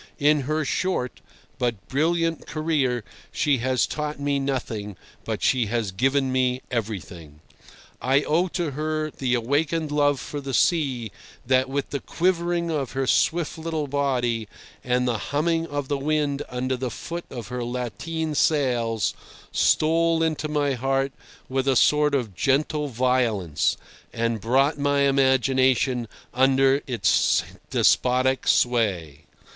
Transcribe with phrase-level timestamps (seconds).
[0.17, 1.21] In her short,
[1.59, 7.39] but brilliant, career she has taught me nothing, but she has given me everything.
[8.01, 11.11] I owe to her the awakened love for the sea
[11.45, 14.47] that, with the quivering of her swift little body
[14.83, 19.13] and the humming of the wind under the foot of her lateen sails,
[19.51, 21.11] stole into my heart
[21.47, 23.77] with a sort of gentle violence,
[24.11, 29.25] and brought my imagination under its despotic sway.